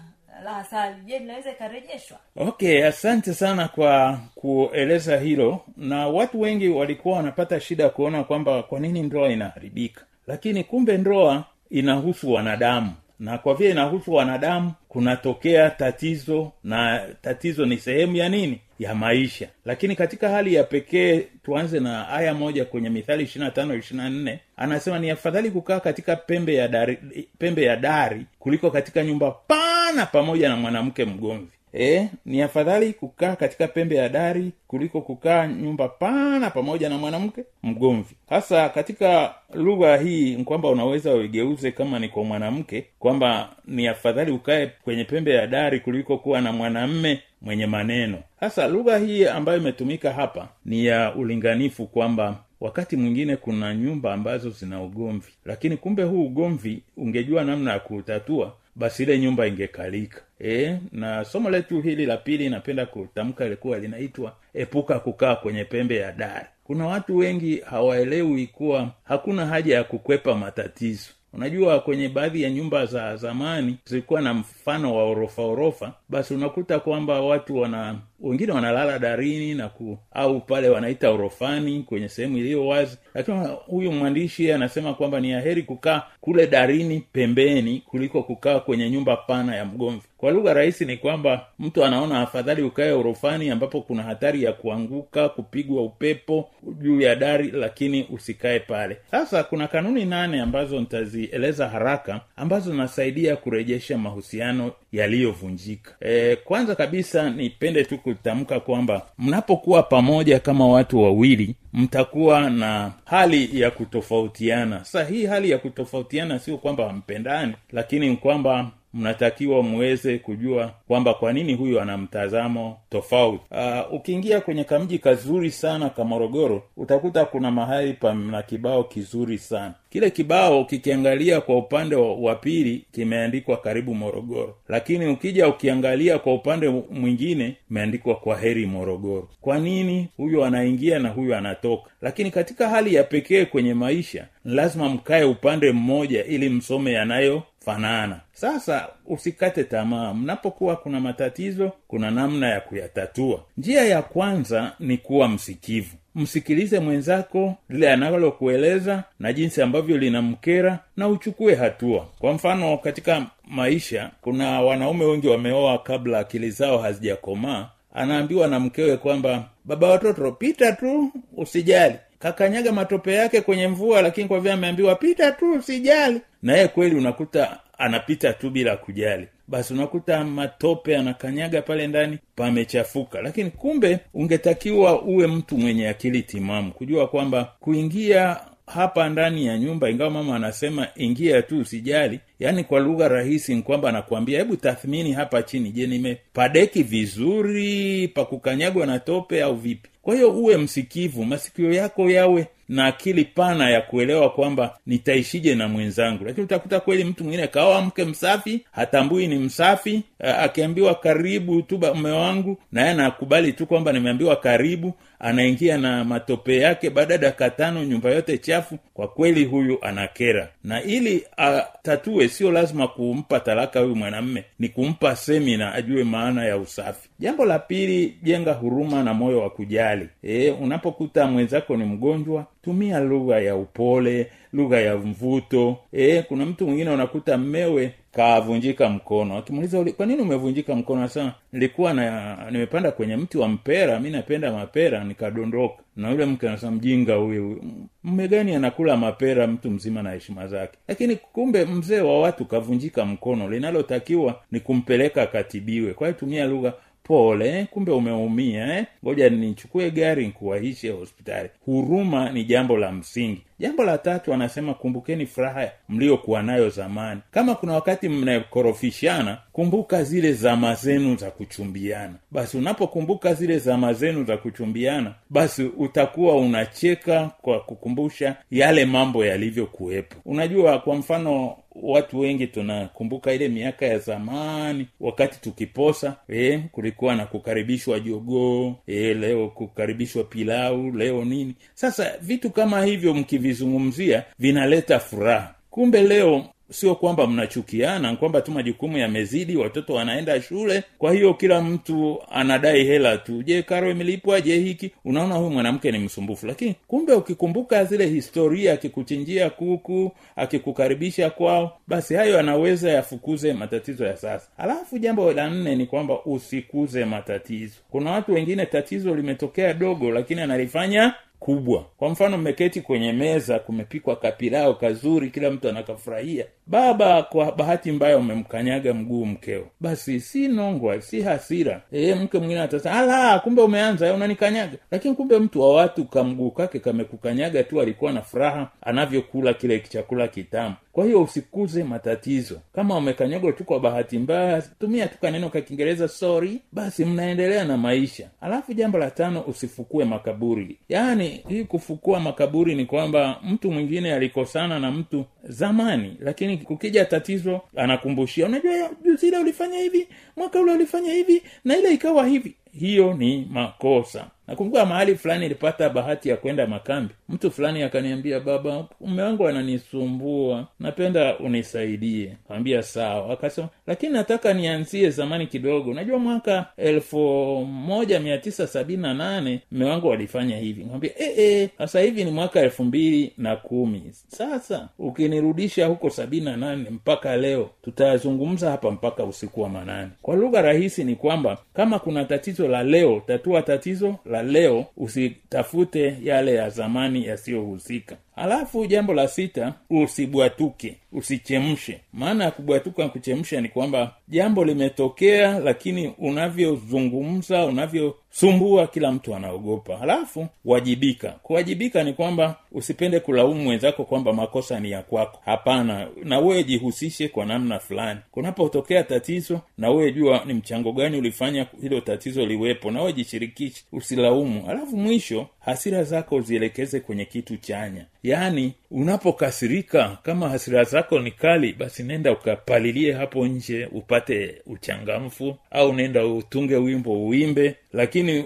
la 0.45 0.57
asali 0.57 1.03
je 1.05 1.19
linaweza 1.19 1.51
ikarejeshwa? 1.51 2.19
Okay 2.37 2.87
asante 2.87 3.35
sana 3.35 3.69
kwa 3.69 4.21
kueleza 4.35 5.19
hilo. 5.19 5.61
Na 5.77 6.09
watu 6.09 6.41
wengi 6.41 6.69
walikuwa 6.69 7.17
wanapata 7.17 7.61
shida 7.61 7.89
kuona 7.89 8.25
kwamba 8.25 8.63
kwa 8.63 8.81
nini 8.81 9.03
ndoa 9.03 9.29
inaharibika 9.29 10.05
lakini 10.31 10.65
kumbe 10.65 10.97
ndoa 10.99 11.45
inahusu 11.71 12.33
wanadamu. 12.33 12.93
Na 13.19 13.39
kwa 13.39 13.55
vile 13.55 13.71
inahusu 13.71 14.13
wanadamu 14.13 14.73
kunatokea 14.89 15.71
tatizo 15.71 16.53
na 16.65 17.01
tatizo 17.23 17.67
ni 17.67 17.79
sehemu 17.79 18.17
ya 18.17 18.29
nini? 18.29 18.61
Ya 18.79 18.95
maisha. 18.95 19.49
Lakini 19.65 19.97
katika 19.97 20.29
hali 20.29 20.55
ya 20.55 20.65
pekee 20.65 21.27
tuanze 21.43 21.81
na 21.81 22.09
aya 22.09 22.35
moja 22.35 22.65
kwenye 22.65 22.91
mithali 22.91 23.25
ishirina 23.25 23.51
tano 23.51 23.75
ishirina 23.75 24.11
nne. 24.11 24.41
Anasema 24.57 24.99
ni 24.99 25.11
afadhali 25.11 25.51
kukaa 25.51 25.81
katika 25.81 26.17
pembe 26.17 26.55
ya 26.55 26.69
dari 26.69 26.97
pembe 27.39 27.63
ya 27.63 27.77
dari 27.77 28.27
kuliko 28.39 28.71
katika 28.71 29.05
nyumba 29.05 29.31
pana 29.31 30.07
pamoja 30.07 30.49
na 30.49 30.57
mwanamke 30.57 31.05
mgomvi 31.05 31.53
e, 31.75 32.09
ni 32.27 32.43
afadhali 32.43 32.93
kukaa 32.93 33.37
katika 33.37 33.69
pembe 33.69 33.95
ya 33.97 34.09
dari 34.09 34.53
kuliko 34.67 35.01
kukaa 35.01 35.47
nyumba 35.47 35.89
pana 35.89 36.51
pamoja 36.51 36.89
na 36.89 36.99
mwanamke 36.99 37.45
mgomvi. 37.63 38.15
Hasa 38.29 38.69
katika 38.69 39.35
lugha 39.55 39.97
hii 39.97 40.37
kwamba 40.45 40.69
unaweza 40.71 41.15
uigeuze 41.15 41.71
kama 41.73 41.99
ni 41.99 42.09
kwa 42.09 42.25
mwanamke 42.25 42.87
kwamba 42.99 43.49
ni 43.67 43.89
afadhali 43.89 44.31
ukae 44.33 44.67
kwenye 44.85 45.05
pembe 45.05 45.35
ya 45.35 45.47
dari 45.47 45.81
kuliko 45.81 46.19
kuwa 46.19 46.41
na 46.41 46.53
mwanamme 46.53 47.21
mwenye 47.43 47.67
maneno. 47.67 48.19
Sasa 48.41 48.69
lugha 48.69 48.99
hii 48.99 49.25
ambayo 49.27 49.59
imetumika 49.59 50.13
hapa 50.13 50.49
ni 50.65 50.85
ya 50.87 51.15
ulinganifu 51.15 51.87
kwamba 51.87 52.37
wakati 52.61 52.97
mwingine 52.97 53.37
kuna 53.37 53.75
nyumba 53.75 54.13
ambazo 54.15 54.51
zina 54.51 54.83
ugomvi 54.83 55.33
lakini 55.45 55.77
kumbe 55.77 56.03
huu 56.03 56.25
ugomvi 56.27 56.83
ungejua 56.97 57.45
namna 57.45 57.73
ya 57.73 57.79
kuutatua 57.79 58.53
basi 58.77 59.03
ile 59.03 59.19
nyumba 59.19 59.47
ingekalika. 59.47 60.21
E, 60.45 60.79
na 60.93 61.25
somo 61.25 61.51
letu 61.51 61.81
hili 61.81 62.07
la 62.07 62.17
pili 62.17 62.49
napenda 62.49 62.87
kutamka 62.87 63.47
ilikuwa 63.47 63.79
linaitwa 63.79 64.37
epuka 64.55 64.99
kukaa 65.01 65.37
kwenye 65.37 65.65
pembe 65.65 65.97
ya 65.97 66.13
dari. 66.13 66.47
Kuna 66.65 66.87
watu 66.87 67.17
wengi 67.17 67.61
hawaelewi 67.61 68.47
kuwa 68.47 68.91
hakuna 69.05 69.47
haja 69.47 69.75
ya 69.75 69.85
kukwepa 69.85 70.35
matatizo. 70.35 71.11
Unajua 71.33 71.81
kwenye 71.81 72.09
baadhi 72.09 72.43
ya 72.43 72.51
nyumba 72.51 72.87
za 72.87 73.17
zamani 73.17 73.77
zilikuwa 73.85 74.21
na 74.21 74.35
mfano 74.35 74.97
wa 74.97 75.05
orofa 75.05 75.43
orofa 75.43 75.93
basi 76.09 76.35
unakuta 76.35 76.81
kwamba 76.81 77.21
watu 77.21 77.57
wana 77.57 77.99
wengine 78.21 78.53
wanalala 78.53 78.99
darini 78.99 79.55
na 79.55 79.69
ku 79.69 79.99
au 80.13 80.41
pale 80.41 80.69
wanaita 80.69 81.11
orofani 81.11 81.83
kwenye 81.83 82.09
sehemu 82.09 82.39
iliyo 82.39 82.67
wazi. 82.67 82.99
Lakini 83.15 83.49
huyu 83.67 83.93
mwandishi 83.93 84.53
anasema 84.53 84.95
kwamba 84.95 85.21
ni 85.21 85.33
aheri 85.33 85.63
kukaa 85.63 86.03
kule 86.21 86.47
darini 86.47 87.03
pembeni 87.13 87.83
kuliko 87.87 88.23
kukaa 88.23 88.61
kwenye 88.61 88.91
nyumba 88.91 89.17
pana 89.17 89.57
ya 89.57 89.65
mgomvi. 89.65 90.03
Kwa 90.21 90.31
lugha 90.31 90.55
rahisi 90.55 90.85
ni 90.85 90.97
kwamba 90.97 91.47
mtu 91.59 91.85
anaona 91.85 92.21
afadhali 92.21 92.63
ukae 92.63 92.93
orofani 92.93 93.51
ambapo 93.51 93.81
kuna 93.81 94.03
hatari 94.03 94.43
ya 94.43 94.53
kuanguka 94.53 95.29
kupigwa 95.29 95.83
upepo 95.83 96.49
juu 96.81 97.01
ya 97.01 97.17
dari 97.17 97.51
lakini 97.51 98.07
usikae 98.11 98.61
pale. 98.61 98.97
Sasa 99.11 99.45
kuna 99.45 99.69
kanuni 99.69 100.05
nane 100.05 100.41
ambazo 100.41 100.81
nitazieleza 100.81 101.69
haraka 101.69 102.21
ambazo 102.37 102.71
zinasaidia 102.71 103.37
kurejesha 103.37 103.99
mahusiano 103.99 104.73
yaliyovunjika. 104.93 105.95
E, 106.01 106.37
kwanza 106.37 106.75
kabisa 106.75 107.31
nipende 107.31 107.85
tu 107.85 107.99
kutamka 108.15 108.61
kwamba 108.61 109.03
mnapokuwa 109.19 109.83
pamoja 109.83 110.41
kama 110.41 110.69
watu 110.69 111.03
wawili 111.03 111.55
mtakuwa 111.73 112.51
na 112.51 112.93
hali 113.05 113.61
ya 113.61 113.71
kutofautiana. 113.71 114.85
Sasa 114.85 115.05
hii 115.05 115.27
hali 115.27 115.51
ya 115.51 115.59
kutofautiana 115.59 116.39
sio 116.39 116.57
kwamba 116.59 116.87
hampendani 116.87 117.55
lakini 117.73 118.17
kwamba 118.17 118.71
mnatakiwa 118.95 119.63
muweze 119.63 120.19
kujua 120.19 120.73
kwamba 120.89 121.15
kwa 121.15 121.33
nini 121.33 121.55
huyu 121.55 121.81
ana 121.81 121.99
mtazamo 121.99 122.77
tofauti. 122.91 123.45
Uh, 123.51 123.93
ukiingia 123.95 124.41
kwenye 124.41 124.65
kamji 124.65 124.99
kazuri 124.99 125.51
sana 125.51 125.91
ka 125.91 126.05
morogoro 126.05 126.63
utakuta 126.77 127.25
kuna 127.25 127.51
mahali 127.51 127.93
pana 127.93 128.43
kibao 128.43 128.85
kizuri 128.85 129.39
sana. 129.39 129.75
Kile 129.91 130.11
kibao 130.11 130.65
kikiangalia 130.65 131.41
kwa 131.41 131.57
upande 131.59 131.97
wa 131.97 132.35
pili 132.35 132.85
kimeandikwa 132.93 133.57
karibu 133.57 133.95
morogoro. 133.95 134.57
Lakini 134.69 135.07
ukija 135.07 135.49
ukiangalia 135.49 136.19
kwa 136.19 136.35
upande 136.35 136.69
mwingine 136.91 137.57
imeandikwa 137.71 138.15
kwa 138.15 138.39
heri 138.39 138.67
morogoro. 138.67 139.29
Kwa 139.41 139.59
nini 139.59 140.09
huyu 140.17 140.45
anaingia 140.45 140.99
na 140.99 141.09
huyu 141.09 141.35
anatoka? 141.35 141.91
Lakini 142.03 142.31
katika 142.31 142.69
hali 142.69 142.95
ya 142.95 143.05
pekee 143.05 143.45
kwenye 143.45 143.75
maisha 143.75 144.27
lazima 144.45 144.89
mkae 144.89 145.25
upande 145.25 145.73
mmoja 145.73 146.25
ili 146.25 146.49
msome 146.49 146.93
yanayo 146.93 147.43
fanana. 147.65 148.21
Sasa 148.33 148.89
usikate 149.07 149.65
tamaa. 149.65 150.15
Mnapokuwa 150.15 150.77
kuna 150.77 151.01
matatizo 151.01 151.73
kuna 151.89 152.11
namna 152.11 152.49
ya 152.49 152.61
kuyatatua. 152.61 153.43
Njia 153.57 153.85
ya 153.85 154.03
kwanza 154.03 154.73
ni 154.81 154.97
kuwa 154.99 155.29
msikivu. 155.29 155.97
Msikilize 156.15 156.81
mwenzako 156.81 157.55
lile 157.69 157.93
analokueleza 157.93 159.05
na 159.19 159.33
jinsi 159.33 159.63
ambavyo 159.63 159.99
linamkera 159.99 160.79
na 160.97 161.09
uchukue 161.09 161.55
hatua. 161.55 162.07
Kwa 162.19 162.33
mfano 162.33 162.79
katika 162.79 163.27
maisha 163.49 164.11
kuna 164.21 164.61
wanaume 164.61 165.05
wengi 165.05 165.29
wameoa 165.29 165.79
kabla 165.79 166.19
akili 166.19 166.51
zao 166.51 166.79
hazijakomaa. 166.79 167.69
Anaambiwa 167.95 168.49
na 168.49 168.61
mkewe 168.61 168.97
kwamba 168.97 169.45
baba 169.65 169.89
watoto 169.89 170.33
pita 170.33 170.73
tu 170.73 171.13
usijali 171.37 171.95
kakanyaga 172.21 172.73
matope 172.73 173.15
yake 173.15 173.41
kwenye 173.41 173.69
mvua 173.69 174.03
lakini 174.03 174.29
kwa 174.29 174.41
vile 174.41 174.53
ameambiwa 174.53 174.95
pita 174.95 175.33
tu 175.33 175.63
sijali 175.63 176.21
na 176.43 176.53
yeye 176.53 176.69
kweli 176.69 176.97
unakuta 176.97 177.59
anapita 177.79 178.33
tu 178.33 178.51
bila 178.51 178.77
kujali. 178.77 179.29
Basi 179.49 179.73
unakuta 179.75 180.25
matope 180.25 180.97
anakanyaga 180.97 181.63
pale 181.63 181.87
ndani 181.87 182.19
pamechafuka. 182.37 183.23
Lakini 183.23 183.51
kumbe 183.51 183.99
ungetakiwa 184.15 185.03
uwe 185.03 185.27
mtu 185.27 185.59
mwenye 185.59 185.89
akili 185.89 186.23
timamu 186.23 186.73
kujua 186.73 187.09
kwamba 187.09 187.53
kuingia 187.61 188.37
hapa 188.75 189.09
ndani 189.09 189.47
ya 189.47 189.59
nyumba 189.59 189.91
ingawa 189.91 190.11
mama 190.11 190.37
anasema 190.37 190.87
ingia 190.97 191.43
tu 191.43 191.59
usijali. 191.59 192.21
Yaani 192.41 192.65
kwa 192.65 192.81
lugha 192.81 193.09
rahisi 193.09 193.63
kwamba 193.63 193.89
anakuambia 193.89 194.39
hebu 194.39 194.57
tathmini 194.57 195.13
hapa 195.13 195.43
chini. 195.43 195.71
Je 195.71 195.87
nimepadeki 195.87 196.83
vizuri? 196.83 198.09
Pakukanyagwa 198.09 198.87
na 198.87 198.99
tope 198.99 199.43
au 199.43 199.57
vipi? 199.57 199.89
Kwa 200.03 200.15
hiyo 200.15 200.31
uwe 200.31 200.57
msikivu 200.57 201.25
masikio 201.25 201.73
yako 201.73 202.11
yawe 202.11 202.47
na 202.69 202.87
akili 202.87 203.25
pana 203.25 203.71
ya 203.71 203.81
kuelewa 203.81 204.31
kwamba 204.31 204.79
nitaishije 204.87 205.55
na 205.55 205.69
mwenzangu. 205.69 206.25
Lakini 206.25 206.45
utakuta 206.45 206.81
kweli 206.81 207.05
mtu 207.05 207.25
mwingine 207.25 207.47
kaoa 207.47 207.81
mke 207.83 208.05
msafi 208.05 208.61
hatambui 208.73 209.27
ni 209.27 209.39
msafi 209.39 210.03
akiambiwa 210.19 210.95
karibu 210.95 211.63
tu 211.63 211.81
mme 211.95 212.11
wangu 212.11 212.59
naye 212.73 212.95
nakubali 212.95 213.53
tu 213.53 213.67
kwamba 213.67 213.93
nimeambiwa 213.93 214.37
karibu 214.37 214.95
anaingia 215.21 215.79
na 215.79 216.05
matope 216.05 216.57
yake 216.57 216.91
baada 216.91 217.15
ya 217.15 217.19
dakika 217.21 217.51
tano 217.51 217.85
nyumba 217.85 218.11
yote 218.11 218.39
chafu. 218.39 218.79
Kwa 218.95 219.09
kweli 219.09 219.45
huyu 219.45 219.79
anakera. 219.85 220.49
Na 220.65 220.83
ili 220.83 221.25
atatue 221.37 222.29
sio 222.29 222.51
lazima 222.53 222.89
kumpa 222.89 223.41
talaka 223.41 223.81
huyu 223.81 223.97
mwanamme 223.97 224.45
ni 224.59 224.69
kumpa 224.69 225.17
semina 225.17 225.75
ajue 225.75 226.05
maana 226.05 226.45
ya 226.45 226.57
usafi. 226.57 227.09
Jambo 227.19 227.45
la 227.45 227.59
pili 227.59 228.17
jenga 228.23 228.53
huruma 228.53 229.03
na 229.03 229.15
moyo 229.15 229.41
wa 229.41 229.51
kujali. 229.51 230.09
E, 230.23 230.51
unapokuta 230.51 231.27
mwenzako 231.27 231.77
ni 231.77 231.85
mgonjwa 231.85 232.47
tumia 232.63 233.01
lugha 233.01 233.39
ya 233.41 233.57
upole 233.57 234.31
lugha 234.53 234.81
ya 234.81 234.97
mvuto. 234.97 235.77
E, 235.93 236.23
kuna 236.23 236.47
mtu 236.47 236.67
mwingine 236.67 236.91
unakuta 236.91 237.39
mmewe 237.39 237.95
kavunjika 238.13 238.89
mkono. 238.89 239.37
Akimuuliza 239.37 239.79
"Uli- 239.79 239.93
kwa 239.93 240.07
nini 240.07 240.23
umevunjika 240.23 240.75
mkono? 240.75 241.01
Anasema 241.01 241.33
nilikuwa 241.53 241.95
na 241.95 242.37
nimepanda 242.51 242.91
kwenye 242.93 243.17
mti 243.17 243.39
wa 243.39 243.49
mpera 243.49 244.01
mi 244.01 244.11
napenda 244.11 244.53
mapera 244.53 245.05
nikadondoka. 245.05 245.83
Na 245.97 246.11
yule 246.11 246.25
mke 246.27 246.49
anasema 246.49 246.73
mjinga 246.73 247.15
huyu 247.15 247.45
huyu. 247.49 247.63
mme 248.05 248.29
gani 248.29 248.55
anakula 248.55 248.97
mapera 248.97 249.47
mtu 249.47 249.71
mzima 249.71 250.03
na 250.03 250.11
heshima 250.13 250.47
zake? 250.49 250.79
Lakini 250.89 251.17
kumbe 251.17 251.65
mzee 251.65 252.01
wa 252.01 252.21
watu 252.21 252.45
kavunjika 252.45 253.05
mkono 253.05 253.49
linalotakiwa 253.51 254.41
ni 254.53 254.61
kumpeleka 254.61 255.23
akatibiwe. 255.23 255.93
Kwa 255.95 256.07
hiyo 256.09 256.19
tumia 256.19 256.47
lugha 256.47 256.73
pole 257.11 257.67
kumbe 257.71 257.93
umeumia 257.93 258.79
eh? 258.79 259.31
nichukue 259.31 259.91
gari 259.91 260.27
nkuwahishe 260.27 260.91
hospitali. 260.91 261.49
Huruma 261.65 262.31
ni 262.33 262.45
jambo 262.45 262.77
la 262.77 262.93
msingi. 262.93 263.43
Jambo 263.59 263.85
la 263.85 263.99
tatu 263.99 264.35
anasema 264.35 264.75
kumbukeni 264.75 265.27
furaha 265.27 265.71
mliokuwa 265.89 266.43
nayo 266.43 266.69
zamani. 266.69 267.21
Kama 267.31 267.55
kuna 267.55 267.73
wakati 267.73 268.09
mnakorofishana 268.09 269.39
kumbuka 269.53 270.05
zile 270.05 270.33
zama 270.33 270.75
zenu 270.75 271.17
za 271.17 271.31
kuchumbiana. 271.31 272.15
Basi 272.31 272.57
unapokumbuka 272.59 273.35
zile 273.35 273.59
zama 273.59 273.93
zenu 273.93 274.25
za 274.25 274.37
kuchumbiana 274.37 275.15
basi 275.31 275.63
utakuwa 275.65 276.37
unacheka 276.37 277.31
kwa 277.43 277.61
kukumbusha 277.61 278.37
yale 278.51 278.85
mambo 278.85 279.25
yalivyokuwepo. 279.25 280.17
Unajua 280.25 280.79
kwa 280.79 280.95
mfano 280.97 281.57
watu 281.83 282.19
wengi 282.21 282.47
tunakumbuka 282.47 283.33
ile 283.33 283.49
miaka 283.49 283.87
ya 283.87 283.99
zamani 283.99 284.87
wakati 285.01 285.41
tukiposa 285.41 286.17
eh, 286.29 286.63
kulikuwa 286.73 287.17
na 287.17 287.27
kukaribishwa 287.27 288.01
jogoo 288.01 288.75
eh, 288.87 289.17
leo 289.17 289.49
kukaribishwa 289.49 290.25
pilau 290.25 290.91
leo 290.91 291.25
nini. 291.25 291.55
Sasa 291.75 292.13
vitu 292.21 292.51
kama 292.51 292.85
hivyo 292.85 293.15
mkivizungumzia 293.15 294.25
vinaleta 294.39 294.99
furaha. 295.01 295.55
Kumbe 295.71 296.03
leo 296.03 296.45
sio 296.71 296.95
kwamba 296.95 297.27
mnachukiana 297.27 298.17
kwamba 298.17 298.41
tu 298.41 298.53
majukumu 298.53 298.99
yamezidi 298.99 299.57
watoto 299.57 299.95
wanaenda 299.95 300.43
shule. 300.43 300.83
Kwa 300.99 301.13
hiyo 301.13 301.35
kila 301.35 301.61
mtu 301.63 302.19
anadai 302.31 302.85
hela 302.85 303.17
tu. 303.19 303.43
Je 303.43 303.63
karo 303.63 303.91
imelipwa? 303.91 304.41
Je 304.41 304.59
hiki? 304.59 304.91
Unaona 305.05 305.35
huyu 305.35 305.51
mwanamke 305.51 305.93
ni 305.93 305.99
msumbufu. 305.99 306.47
Lakini 306.47 306.75
kumbe 306.89 307.13
ukikumbuka 307.13 307.85
zile 307.85 308.07
historia 308.07 308.73
akikuchinjia 308.73 309.51
kuku 309.51 310.13
akikukaribisha 310.37 311.31
kwao 311.31 311.79
basi 311.89 312.15
hayo 312.15 312.39
anaweza 312.39 312.91
yafukuze 312.91 313.53
matatizo 313.53 314.05
ya 314.07 314.17
sasa. 314.17 314.49
Alafu 314.59 314.99
jambo 314.99 315.33
la 315.33 315.51
nne 315.51 315.77
ni 315.77 315.87
kwamba 315.87 316.25
usikuze 316.25 317.05
matatizo. 317.05 317.75
Kuna 317.91 318.11
watu 318.11 318.33
wengine 318.35 318.67
tatizo 318.67 319.15
limetokea 319.15 319.75
dogo 319.75 320.11
lakini 320.11 320.41
analifanya 320.41 321.15
kubwa. 321.41 321.85
Kwa 321.97 322.09
mfano 322.09 322.39
mmeketi 322.39 322.81
kwenye 322.81 323.13
meza 323.13 323.59
kumepikwa 323.59 324.17
kapilao 324.17 324.75
kazuri 324.75 325.31
kila 325.31 325.51
mtu 325.51 325.69
anakafurahia. 325.69 326.45
Baba 326.67 327.23
kwa 327.23 327.53
bahati 327.53 327.93
mbaya 327.93 328.19
umemkanyaga 328.19 328.95
mguu 328.95 329.27
mkeo. 329.27 329.67
Basi 329.81 330.21
si 330.21 330.49
nongwa 330.49 331.01
si 331.01 331.23
hasira. 331.23 331.83
E, 331.93 332.15
mke 332.15 332.39
mwingine 332.39 332.61
atasema 332.61 332.99
ala 332.99 333.39
kumbe 333.39 333.63
umeanza 333.63 334.07
eh, 334.09 334.15
unanikanyaga. 334.15 334.79
Lakini 334.91 335.15
kumbe 335.15 335.39
mtu 335.39 335.61
wa 335.61 335.75
watu 335.75 336.05
kamguu 336.05 336.51
kake 336.51 336.79
kamekukanyaga 336.79 337.63
tu 337.63 337.81
alikuwa 337.81 338.13
na 338.13 338.23
furaha 338.23 338.71
anavyokula 338.83 339.55
kile 339.55 339.81
chakula 339.81 340.29
kitamu. 340.29 340.75
Kwa 340.93 341.05
hiyo 341.05 341.23
usikuze 341.23 341.85
matatizo. 341.85 342.61
Kama 342.75 342.97
umekanyagwa 342.97 343.53
tu 343.53 343.65
kwa 343.65 343.81
bahati 343.81 344.19
mbaya 344.19 344.63
tumia 344.63 345.07
tu 345.09 345.19
kaneno 345.21 345.49
ka 345.49 345.61
kiingereza 345.61 346.09
sorry. 346.09 346.61
Basi 346.73 347.05
mnaendelea 347.05 347.65
na 347.65 347.77
maisha. 347.77 348.29
Alafu 348.41 348.73
jambo 348.75 348.99
la 348.99 349.11
tano 349.11 349.41
usifukue 349.41 350.05
makaburi. 350.05 350.79
Yaani 350.89 351.30
hii 351.49 351.65
kufukua 351.65 352.21
makaburi 352.21 352.75
ni 352.75 352.85
kwamba 352.87 353.41
mtu 353.45 353.71
mwingine 353.71 354.15
alikosana 354.15 354.79
na 354.81 354.91
mtu 354.91 355.25
zamani 355.45 356.17
lakini 356.21 356.57
kukija 356.59 357.05
tatizo 357.05 357.61
anakumbushia 357.77 358.47
unajua 358.47 358.91
juzi 359.05 359.29
ile 359.29 359.39
ulifanya 359.39 359.79
hivi 359.79 360.09
mwaka 360.37 360.61
ule 360.61 360.73
ulifanya 360.73 361.13
hivi 361.13 361.43
na 361.65 361.77
ile 361.77 361.95
ikawa 361.95 362.27
hivi. 362.27 362.55
Hiyo 362.73 363.15
ni 363.15 363.49
makosa 363.51 364.27
nakumbuka 364.51 364.87
mahali 364.87 365.15
fulani 365.17 365.47
ilipata 365.47 365.89
bahati 365.91 366.29
ya 366.29 366.37
kwenda 366.37 366.67
makambi. 366.67 367.15
Mtu 367.29 367.51
fulani 367.51 367.83
akaniambia 367.83 368.41
baba 368.41 368.85
mume 369.01 369.23
wangu 369.23 369.49
ananisumbua. 369.49 370.67
Napenda 370.81 371.39
unisaidie. 371.39 372.37
Kaambia 372.49 372.83
sawa. 372.83 373.33
Akasema 373.33 373.69
lakini 373.87 374.13
nataka 374.13 374.55
nianzie 374.55 375.11
zamani 375.11 375.47
kidogo. 375.47 375.95
Najua 375.95 376.19
mwaka 376.19 376.67
elfu 376.77 377.19
moja 377.67 378.21
mia 378.21 378.39
tisa 378.39 378.67
sabini 378.67 379.03
na 379.03 379.15
nane 379.15 379.61
mume 379.73 379.85
wangu 379.85 380.13
alifanya 380.13 380.57
hivi. 380.59 380.85
Kaambia 380.85 381.11
e, 381.19 381.35
e, 381.39 381.71
sasa 381.79 382.01
hivi 382.01 382.25
ni 382.25 382.31
mwaka 382.31 382.61
elfu 382.61 382.85
mbili 382.85 383.33
na 383.39 383.57
kumi. 383.57 384.03
Sasa 384.29 384.89
ukinirudisha 384.99 385.87
huko 385.87 386.11
sabini 386.11 386.45
na 386.45 386.57
nane 386.57 386.91
mpaka 386.91 387.37
leo 387.37 387.71
tutayazungumza 387.83 388.71
hapa 388.71 388.91
mpaka 388.91 389.25
usiku 389.25 389.61
wa 389.63 389.69
manane. 389.69 390.11
Kwa 390.23 390.37
lugha 390.37 390.63
rahisi 390.63 391.05
ni 391.05 391.17
kwamba 391.17 391.59
kama 391.75 391.99
kuna 391.99 392.25
tatizo 392.25 392.69
la 392.69 392.83
leo 392.83 393.23
tatua 393.27 393.63
tatizo 393.63 394.15
la 394.27 394.40
leo 394.43 394.87
usitafute 394.97 396.19
yale 396.23 396.55
ya 396.55 396.71
zamani 396.71 397.27
yasiyohusika 397.27 398.17
alafu 398.41 398.87
jambo 398.87 399.15
la 399.15 399.29
sita 399.29 399.75
usibwatuke 399.91 400.97
usichemshe. 401.13 402.01
Maana 402.13 402.45
ya 402.45 402.51
kubwatuka 402.51 403.09
kuchemsha 403.09 403.61
ni 403.61 403.69
kwamba 403.69 404.15
jambo 404.29 404.65
limetokea 404.65 405.59
lakini 405.59 406.13
unavyozungumza 406.19 407.65
unavyosumbua 407.67 408.87
kila 408.87 409.13
mtu 409.13 409.35
anaogopa. 409.35 409.97
Halafu 409.97 410.47
wajibika. 410.65 411.29
Kuwajibika 411.29 412.05
ni 412.05 412.13
kwamba 412.13 412.57
usipende 412.73 413.21
kulaumu 413.21 413.63
mwenzako 413.63 414.05
kwamba 414.05 414.33
makosa 414.33 414.81
ni 414.81 414.91
ya 414.91 415.03
kwako. 415.03 415.41
Hapana 415.45 416.09
na 416.25 416.39
wewe 416.39 416.65
jihusishe 416.65 417.29
kwa 417.29 417.47
namna 417.47 417.79
fulani. 417.79 418.21
Kunapotokea 418.31 419.03
tatizo 419.03 419.61
na 419.79 419.91
wewe 419.91 420.13
jua 420.13 420.43
ni 420.47 420.55
mchango 420.55 420.93
gani 420.93 421.17
ulifanya 421.19 421.67
hilo 421.83 422.01
tatizo 422.01 422.47
liwepo 422.47 422.91
na 422.91 423.01
wewe 423.01 423.13
jishirikishe 423.13 423.85
usilaumu. 423.93 424.65
Alafu 424.69 424.97
mwisho 424.97 425.47
hasira 425.61 426.05
zako 426.05 426.41
zielekeze 426.41 427.01
kwenye 427.01 427.25
kitu 427.25 427.57
chanya 427.57 428.07
yaani 428.23 428.75
unapokasirika 428.91 430.19
kama 430.23 430.49
hasira 430.49 430.85
zako 430.85 431.19
ni 431.21 431.31
kali 431.31 431.73
basi 431.73 432.03
nenda 432.03 432.33
ukapalilie 432.33 433.13
hapo 433.13 433.47
nje 433.47 433.87
upate 433.93 434.63
uchangamfu 434.67 435.57
au 435.71 435.93
nenda 435.93 436.27
utunge 436.27 436.77
wimbo 436.77 437.27
uimbe 437.29 437.77
lakini 437.93 438.45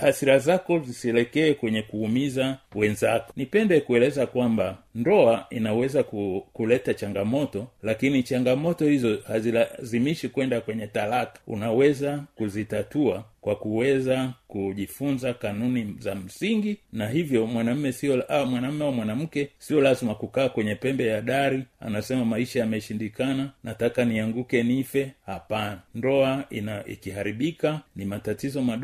hasira 0.00 0.38
zako 0.38 0.78
zisielekee 0.78 1.54
kwenye 1.54 1.82
kuumiza 1.82 2.58
wenzako. 2.74 3.32
Nipende 3.36 3.80
kueleza 3.80 4.26
kwamba 4.26 4.78
ndoa 4.94 5.46
inaweza 5.50 6.02
ku, 6.02 6.46
kuleta 6.52 6.94
changamoto 6.94 7.66
lakini 7.82 8.22
changamoto 8.22 8.84
hizo 8.88 9.18
hazilazimishi 9.26 10.28
kwenda 10.28 10.60
kwenye 10.60 10.86
talaka. 10.86 11.38
Unaweza 11.46 12.24
kuzitatua 12.34 13.24
kwa 13.40 13.56
kuweza 13.56 14.32
kujifunza 14.48 15.34
kanuni 15.34 15.96
za 15.98 16.14
msingi 16.14 16.76
na 16.92 17.08
hivyo 17.08 17.46
mwanamme 17.46 17.92
sio 17.92 18.24
mwanamme 18.46 18.84
au 18.84 18.92
mwanamke 18.92 19.48
sio 19.58 19.80
lazima 19.80 20.14
kukaa 20.14 20.48
kwenye 20.48 20.74
pembe 20.74 21.06
ya 21.06 21.20
dari 21.22 21.62
anasema 21.80 22.24
maisha 22.24 22.60
yameshindikana 22.60 23.50
nataka 23.64 24.04
nianguke 24.04 24.62
nife. 24.62 25.10
Hapana. 25.26 25.78
Ndoa 25.94 26.44
ina 26.50 26.86
ikiharibika 26.86 27.80
ni 27.96 28.04
matatizo 28.04 28.62
madogo 28.62 28.83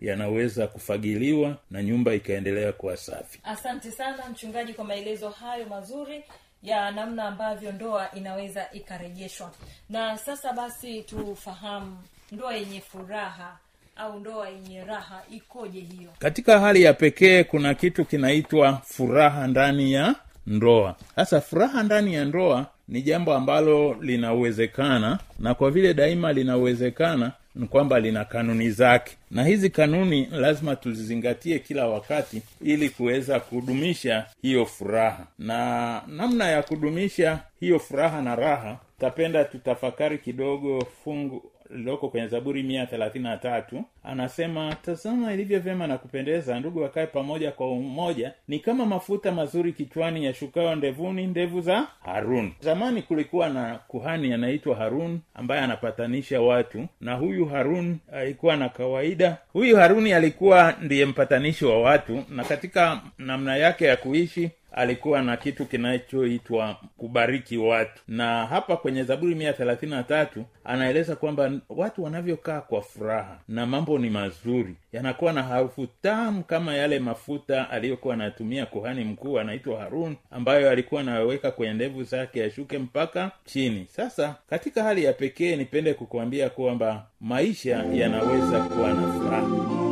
yanaweza 0.00 0.66
kufagiliwa 0.66 1.56
na 1.70 1.82
nyumba 1.82 2.14
ikaendelea 2.14 2.72
kuwa 2.72 2.96
safi. 2.96 3.40
Asante 3.44 3.90
sana 3.90 4.28
mchungaji 4.30 4.74
kwa 4.74 4.84
maelezo 4.84 5.30
hayo 5.30 5.66
mazuri 5.66 6.24
ya 6.62 6.90
namna 6.90 7.24
ambavyo 7.24 7.72
ndoa 7.72 8.10
inaweza 8.14 8.72
ikarejeshwa. 8.72 9.52
Na 9.90 10.18
sasa 10.18 10.52
basi 10.52 11.02
tufahamu 11.02 11.98
ndoa 12.32 12.54
yenye 12.54 12.80
furaha 12.80 13.58
au 13.96 14.20
ndoa 14.20 14.48
yenye 14.48 14.84
raha 14.84 15.22
ikoje 15.30 15.80
hiyo? 15.80 16.10
Katika 16.18 16.60
hali 16.60 16.82
ya 16.82 16.94
pekee 16.94 17.44
kuna 17.44 17.74
kitu 17.74 18.04
kinaitwa 18.04 18.82
furaha 18.84 19.46
ndani 19.46 19.92
ya 19.92 20.14
ndoa. 20.46 20.96
Sasa 21.16 21.40
furaha 21.40 21.82
ndani 21.82 22.14
ya 22.14 22.24
ndoa 22.24 22.66
ni 22.88 23.02
jambo 23.02 23.34
ambalo 23.34 23.96
linawezekana 24.00 25.18
na 25.38 25.54
kwa 25.54 25.70
vile 25.70 25.94
daima 25.94 26.32
linawezekana 26.32 27.32
ni 27.54 27.66
kwamba 27.66 28.00
lina 28.00 28.24
kanuni 28.24 28.70
zake. 28.70 29.16
Na 29.30 29.44
hizi 29.44 29.70
kanuni 29.70 30.26
lazima 30.30 30.76
tuzizingatie 30.76 31.58
kila 31.58 31.86
wakati 31.88 32.42
ili 32.62 32.90
kuweza 32.90 33.40
kudumisha 33.40 34.26
hiyo 34.42 34.66
furaha. 34.66 35.26
Na 35.38 36.02
namna 36.06 36.48
ya 36.48 36.62
kudumisha 36.62 37.38
hiyo 37.60 37.78
furaha 37.78 38.22
na 38.22 38.36
raha 38.36 38.78
tapenda 39.00 39.44
tutafakari 39.44 40.18
kidogo 40.18 40.86
fungu 41.04 41.52
lililoko 41.70 42.08
kwenye 42.08 42.26
zaburi 42.28 42.62
mia 42.62 42.86
thelathini 42.86 43.24
na 43.24 43.36
tatu 43.36 43.84
anasema 44.04 44.74
tazama 44.74 45.32
ilivyo 45.32 45.60
vyema 45.60 45.86
na 45.86 45.98
kupendeza 45.98 46.60
ndugu 46.60 46.82
wakae 46.82 47.06
pamoja 47.06 47.50
kwa 47.52 47.72
umoja. 47.72 48.32
Ni 48.48 48.58
kama 48.58 48.86
mafuta 48.86 49.32
mazuri 49.32 49.72
kichwani 49.72 50.24
yashukayo 50.24 50.74
ndevuni 50.74 51.26
ndevu 51.26 51.60
za 51.60 51.86
harun. 52.04 52.52
Zamani 52.60 53.02
kulikuwa 53.02 53.48
na 53.48 53.78
kuhani 53.88 54.32
anaitwa 54.32 54.76
harun 54.76 55.20
ambaye 55.34 55.60
anapatanisha 55.62 56.40
watu 56.40 56.86
na 57.00 57.14
huyu 57.14 57.46
harun 57.46 57.98
alikuwa 58.12 58.56
na 58.56 58.68
kawaida. 58.68 59.36
Huyu 59.52 59.76
haruni 59.76 60.12
alikuwa 60.12 60.74
ndiye 60.82 61.06
mpatanishi 61.06 61.64
wa 61.64 61.82
watu 61.82 62.24
na 62.30 62.44
katika 62.44 63.00
namna 63.18 63.56
yake 63.56 63.84
ya 63.84 63.96
kuishi 63.96 64.50
alikuwa 64.72 65.22
na 65.22 65.36
kitu 65.36 65.66
kinachoitwa 65.66 66.76
kubariki 66.96 67.58
watu. 67.58 68.02
Na 68.08 68.46
hapa 68.46 68.76
kwenye 68.76 69.02
zaburi 69.02 69.34
mia 69.34 69.52
thelathini 69.52 69.92
na 69.92 70.02
tatu 70.02 70.44
anaeleza 70.64 71.16
kwamba 71.16 71.52
watu 71.68 72.04
wanavyokaa 72.04 72.60
kwa 72.60 72.82
furaha 72.82 73.38
na 73.48 73.66
mambo 73.66 73.98
ni 73.98 74.10
mazuri 74.10 74.74
yanakuwa 74.92 75.32
na 75.32 75.42
harufu 75.42 75.86
tamu 76.02 76.42
kama 76.44 76.74
yale 76.74 76.98
mafuta 76.98 77.70
aliyokuwa 77.70 78.14
anatumia 78.14 78.66
kuhani 78.66 79.04
mkuu 79.04 79.38
anaitwa 79.38 79.80
harun 79.80 80.16
ambayo 80.30 80.70
alikuwa 80.70 81.00
anaweka 81.00 81.50
kwenye 81.50 81.72
ndevu 81.72 82.02
zake 82.02 82.40
yashuke 82.40 82.78
mpaka 82.78 83.30
chini. 83.44 83.86
Sasa 83.90 84.34
katika 84.50 84.82
hali 84.82 85.04
ya 85.04 85.12
pekee 85.12 85.56
nipende 85.56 85.94
kukuambia 85.94 86.50
kwamba 86.50 87.06
maisha 87.20 87.84
yanaweza 87.92 88.60
kuwa 88.60 88.88
na 88.94 89.12
furaha 89.12 89.89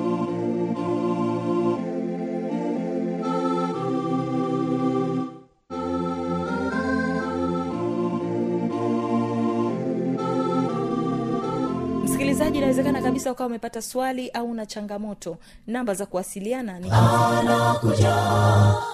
kabisa 13.18 13.32
ukawa 13.32 13.46
umepata 13.46 13.82
swali 13.82 14.28
au 14.30 14.54
na 14.54 14.66
changamoto 14.66 15.36
namba 15.66 15.94
za 15.94 16.06
kuwasiliana 16.06 16.78
ni 16.78 16.90
anakuja 16.90 18.16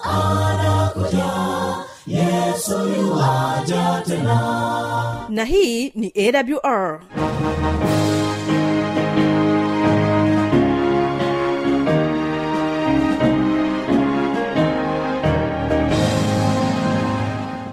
anakuja. 0.03 1.31
Yesu 2.07 2.77
tena. 4.05 5.25
Na 5.29 5.43
hii 5.45 5.89
ni 5.95 6.13
awr 6.17 7.01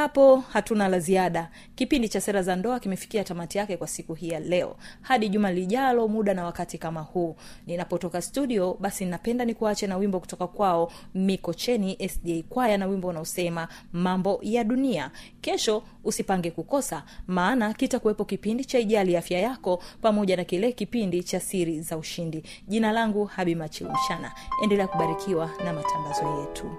hapo 0.00 0.36
hatuna 0.36 0.88
la 0.88 0.98
ziada. 0.98 1.50
Kipindi 1.74 2.08
cha 2.08 2.20
sera 2.20 2.42
za 2.42 2.56
ndoa 2.56 2.80
kimefikia 2.80 3.24
tamati 3.24 3.58
yake 3.58 3.76
kwa 3.76 3.86
siku 3.86 4.14
hii 4.14 4.28
ya 4.28 4.40
leo. 4.40 4.76
Hadi 5.00 5.28
juma 5.28 5.52
lijalo 5.52 6.08
muda 6.08 6.34
na 6.34 6.44
wakati 6.44 6.78
kama 6.78 7.00
huu. 7.00 7.36
Ninapotoka 7.66 8.22
studio 8.22 8.76
basi 8.80 9.04
napenda 9.04 9.44
ni 9.44 9.54
kuache 9.54 9.86
na 9.86 9.96
wimbo 9.96 10.20
kutoka 10.20 10.46
kwao 10.46 10.92
mikocheni 11.14 12.08
sda 12.08 12.42
kwaya 12.48 12.78
na 12.78 12.86
wimbo 12.86 13.08
unaosema 13.08 13.68
mambo 13.92 14.38
ya 14.42 14.64
dunia. 14.64 15.10
Kesho 15.40 15.82
usipange 16.04 16.50
kukosa 16.50 17.02
maana 17.26 17.74
kitakuwepo 17.74 18.24
kipindi 18.24 18.64
cha 18.64 18.78
ijali 18.78 19.16
afya 19.16 19.38
yako 19.40 19.82
pamoja 20.02 20.36
na 20.36 20.44
kile 20.44 20.72
kipindi 20.72 21.22
cha 21.22 21.40
siri 21.40 21.80
za 21.80 21.96
ushindi. 21.96 22.42
Jina 22.68 22.92
langu 22.92 23.24
habi 23.24 23.50
habimachilumshana 23.50 24.32
endelea 24.62 24.88
kubarikiwa 24.88 25.50
na 25.64 25.72
matangazo 25.72 26.40
yetu 26.40 26.70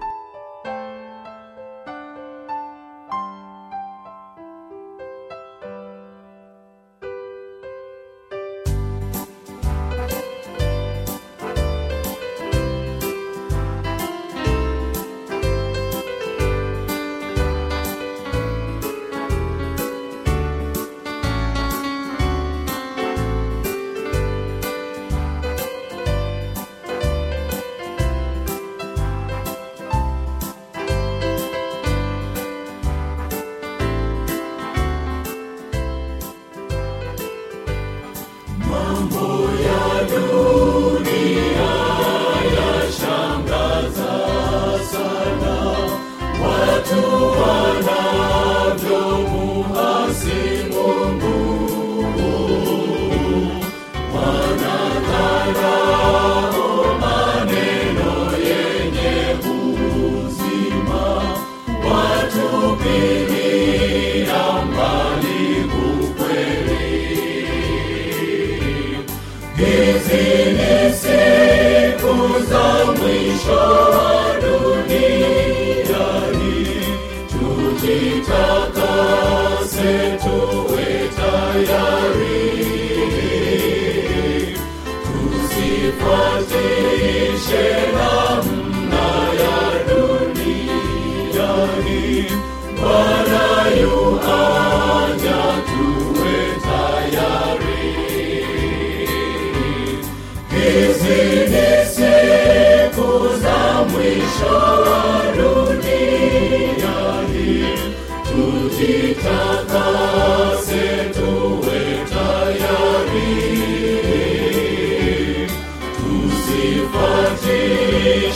Tusifuatishe 69.92 70.92
siku 70.92 72.38
za 72.50 72.84
dunia 72.92 73.91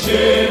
Hallelujah. 0.06 0.46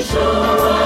mwisho 0.00 0.18
wa 0.18 0.80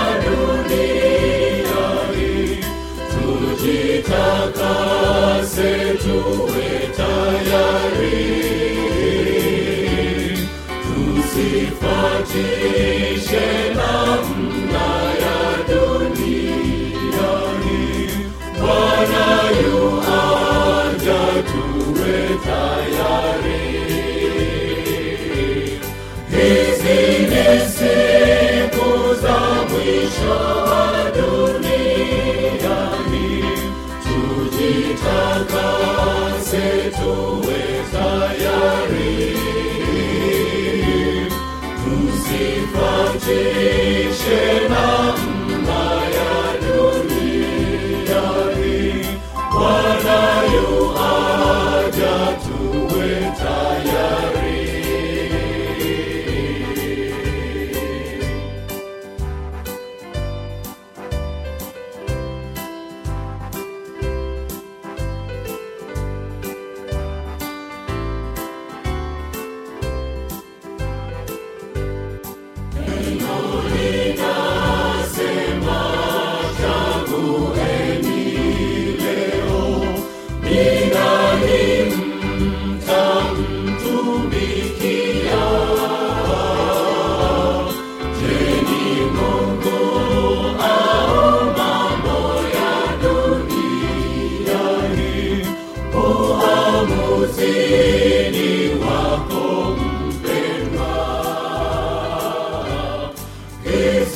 Tusifuatishe 43.35 44.68
na 44.68 45.13